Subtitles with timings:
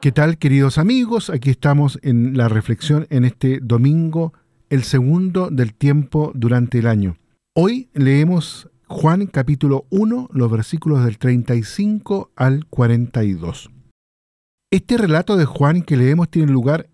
[0.02, 1.30] ¿Qué tal, queridos amigos?
[1.30, 4.34] Aquí estamos en la reflexión en este domingo,
[4.70, 7.16] el segundo del tiempo durante el año.
[7.54, 13.72] Hoy leemos Juan capítulo 1, los versículos del 35 al 42.
[14.70, 16.90] Este relato de Juan que leemos tiene lugar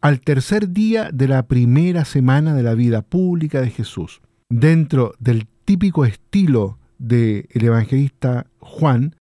[0.00, 4.22] al tercer día de la primera semana de la vida pública de Jesús.
[4.50, 9.16] Dentro del típico estilo del evangelista Juan,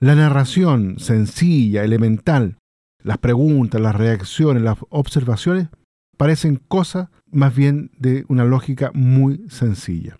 [0.00, 2.58] la narración sencilla, elemental,
[3.04, 5.68] las preguntas, las reacciones, las observaciones,
[6.16, 10.18] parecen cosas más bien de una lógica muy sencilla.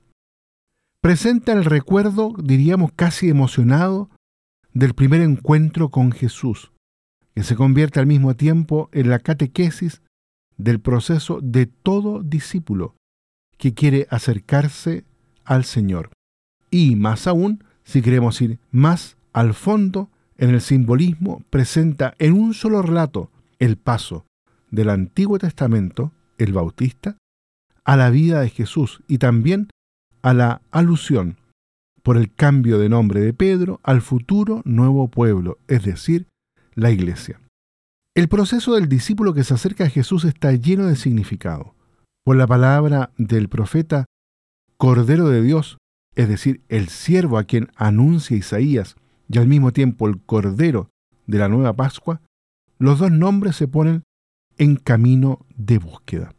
[1.03, 4.09] Presenta el recuerdo, diríamos casi emocionado,
[4.73, 6.71] del primer encuentro con Jesús,
[7.35, 10.01] que se convierte al mismo tiempo en la catequesis
[10.57, 12.95] del proceso de todo discípulo
[13.59, 15.05] que quiere acercarse
[15.45, 16.11] al Señor.
[16.71, 22.55] Y más aún, si queremos ir más al fondo, en el simbolismo presenta en un
[22.55, 24.25] solo relato el paso
[24.71, 27.17] del Antiguo Testamento, el Bautista,
[27.85, 29.69] a la vida de Jesús y también
[30.23, 31.37] a la alusión
[32.03, 36.27] por el cambio de nombre de Pedro al futuro nuevo pueblo, es decir,
[36.75, 37.41] la iglesia.
[38.15, 41.75] El proceso del discípulo que se acerca a Jesús está lleno de significado.
[42.29, 44.05] Por la palabra del profeta
[44.77, 45.79] Cordero de Dios,
[46.15, 48.97] es decir, el siervo a quien anuncia Isaías,
[49.31, 50.91] y al mismo tiempo el Cordero
[51.27, 52.21] de la nueva Pascua,
[52.79, 54.03] los dos nombres se ponen
[54.59, 56.35] en camino de búsqueda.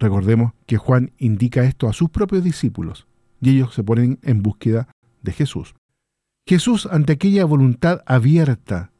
[0.00, 3.06] Recordemos que Juan indica esto a sus propios discípulos
[3.40, 4.88] y ellos se ponen en búsqueda
[5.22, 5.76] de Jesús.
[6.44, 8.90] Jesús, ante aquella voluntad abierta,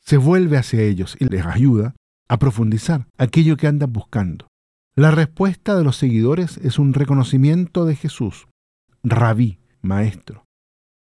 [0.00, 1.94] se vuelve hacia ellos y les ayuda
[2.26, 4.49] a profundizar aquello que andan buscando.
[4.96, 8.48] La respuesta de los seguidores es un reconocimiento de Jesús,
[9.04, 10.44] rabí, maestro.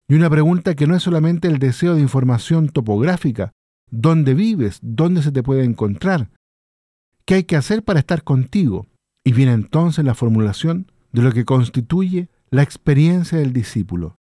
[0.09, 3.53] Y una pregunta que no es solamente el deseo de información topográfica,
[3.91, 6.31] dónde vives, dónde se te puede encontrar,
[7.27, 8.87] qué hay que hacer para estar contigo.
[9.25, 14.17] Y viene entonces la formulación de lo que constituye la experiencia del discípulo.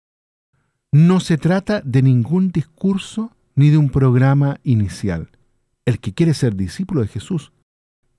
[0.93, 5.31] No se trata de ningún discurso ni de un programa inicial.
[5.87, 7.53] El que quiere ser discípulo de Jesús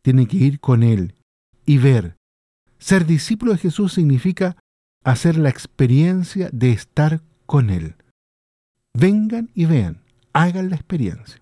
[0.02, 1.16] tiene que ir con Él
[1.66, 2.18] y ver.
[2.80, 4.58] Ser discípulo de Jesús significa
[5.04, 7.96] hacer la experiencia de estar con Él.
[8.94, 10.02] Vengan y vean,
[10.34, 11.42] hagan la experiencia.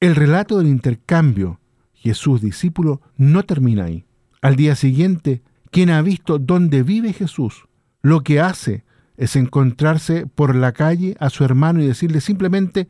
[0.00, 1.60] El relato del intercambio
[1.98, 4.04] Jesús discípulo no termina ahí.
[4.40, 7.66] Al día siguiente, quien ha visto dónde vive Jesús,
[8.02, 8.84] lo que hace
[9.16, 12.88] es encontrarse por la calle a su hermano y decirle simplemente,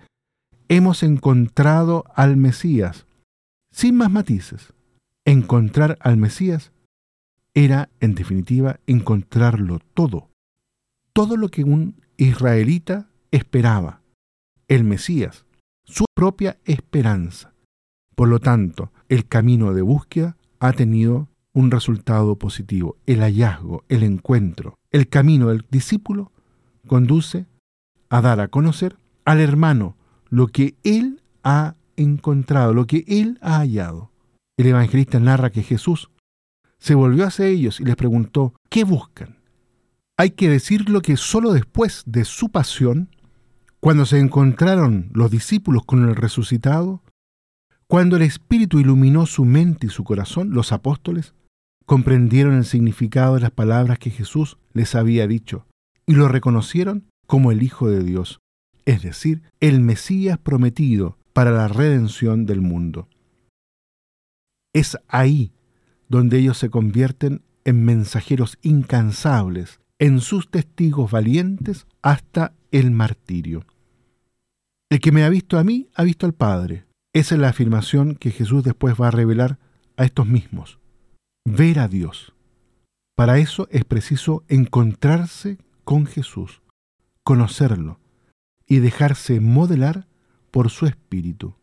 [0.68, 3.06] hemos encontrado al Mesías,
[3.72, 4.74] sin más matices.
[5.28, 6.72] Encontrar al Mesías
[7.52, 10.30] era, en definitiva, encontrarlo todo,
[11.12, 14.00] todo lo que un israelita esperaba,
[14.68, 15.44] el Mesías,
[15.84, 17.52] su propia esperanza.
[18.14, 22.96] Por lo tanto, el camino de búsqueda ha tenido un resultado positivo.
[23.04, 26.32] El hallazgo, el encuentro, el camino del discípulo
[26.86, 27.44] conduce
[28.08, 28.96] a dar a conocer
[29.26, 29.94] al hermano
[30.30, 34.10] lo que él ha encontrado, lo que él ha hallado.
[34.58, 36.10] El evangelista narra que Jesús
[36.78, 39.38] se volvió hacia ellos y les preguntó, ¿qué buscan?
[40.16, 43.08] Hay que decirlo que solo después de su pasión,
[43.78, 47.04] cuando se encontraron los discípulos con el resucitado,
[47.86, 51.34] cuando el Espíritu iluminó su mente y su corazón, los apóstoles
[51.86, 55.66] comprendieron el significado de las palabras que Jesús les había dicho
[56.04, 58.40] y lo reconocieron como el Hijo de Dios,
[58.86, 63.08] es decir, el Mesías prometido para la redención del mundo.
[64.78, 65.50] Es ahí
[66.08, 73.66] donde ellos se convierten en mensajeros incansables en sus testigos valientes hasta el martirio.
[74.88, 76.86] El que me ha visto a mí, ha visto al Padre.
[77.12, 79.58] Esa es la afirmación que Jesús después va a revelar
[79.96, 80.78] a estos mismos.
[81.44, 82.32] Ver a Dios.
[83.16, 86.62] Para eso es preciso encontrarse con Jesús,
[87.24, 87.98] conocerlo
[88.64, 90.06] y dejarse modelar
[90.52, 91.56] por su espíritu.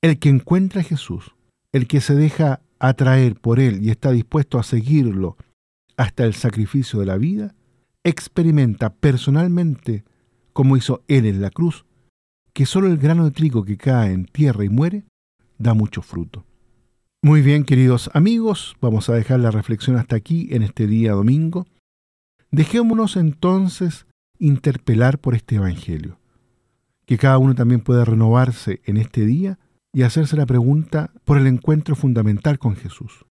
[0.00, 1.34] El que encuentra a Jesús,
[1.72, 5.36] el que se deja atraer por él y está dispuesto a seguirlo
[5.96, 7.54] hasta el sacrificio de la vida,
[8.04, 10.04] experimenta personalmente,
[10.52, 11.84] como hizo Él en la cruz,
[12.52, 15.04] que solo el grano de trigo que cae en tierra y muere
[15.58, 16.44] da mucho fruto.
[17.22, 21.66] Muy bien, queridos amigos, vamos a dejar la reflexión hasta aquí en este día domingo.
[22.50, 24.06] Dejémonos entonces
[24.38, 26.18] interpelar por este Evangelio,
[27.06, 29.58] que cada uno también pueda renovarse en este día
[29.92, 33.26] y hacerse la pregunta por el encuentro fundamental con Jesús.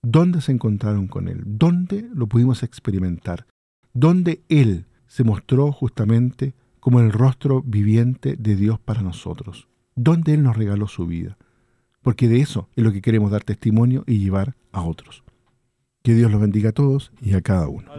[0.00, 3.46] dónde se encontraron con Él, dónde lo pudimos experimentar,
[3.92, 9.66] dónde Él se mostró justamente como el rostro viviente de Dios para nosotros,
[9.96, 11.36] dónde Él nos regaló su vida,
[12.00, 15.24] porque de eso es lo que queremos dar testimonio y llevar a otros.
[16.02, 17.90] Que Dios los bendiga a todos y a cada uno.